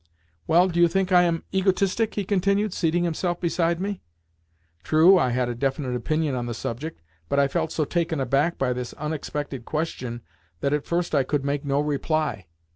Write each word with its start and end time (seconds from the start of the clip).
"Well, 0.47 0.67
do 0.67 0.79
you 0.81 0.87
think 0.87 1.11
I 1.11 1.21
am 1.21 1.43
egotistic?" 1.53 2.15
he 2.15 2.25
continued, 2.25 2.73
seating 2.73 3.03
himself 3.03 3.39
beside 3.39 3.79
me. 3.79 4.01
True, 4.81 5.19
I 5.19 5.29
had 5.29 5.47
a 5.47 5.53
definite 5.53 5.95
opinion 5.95 6.33
on 6.33 6.47
the 6.47 6.55
subject, 6.55 7.03
but 7.29 7.37
I 7.39 7.47
felt 7.47 7.71
so 7.71 7.85
taken 7.85 8.19
aback 8.19 8.57
by 8.57 8.73
this 8.73 8.93
unexpected 8.93 9.63
question 9.63 10.23
that 10.61 10.73
at 10.73 10.87
first 10.87 11.13
I 11.13 11.21
could 11.21 11.45
make 11.45 11.63
no 11.65 11.79
reply. 11.79 12.47